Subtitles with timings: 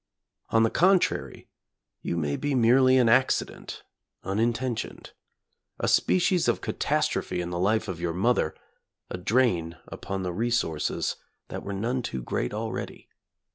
[0.49, 1.47] On the contrary,
[2.01, 3.83] you may be merely an accident,
[4.23, 5.11] unintentioned,
[5.77, 8.55] a species of catastrophe in the life of your mother,
[9.11, 11.17] a drain upon the resources
[11.49, 13.09] that were none too great already.